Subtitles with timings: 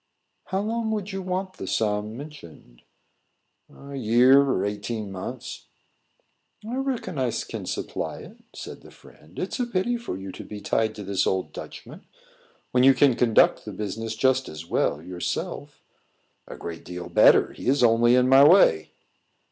[0.45, 2.81] "How long would you want the sum mentioned?"
[3.71, 5.67] "A year or eighteen months."
[6.67, 9.37] "I reckon I can supply it," said the friend.
[9.37, 12.03] "It's a pity for you to be tied to this old Dutchman,
[12.71, 15.83] when you can conduct the business just as well yourself."
[16.47, 18.89] "A great deal better; he is only in my way."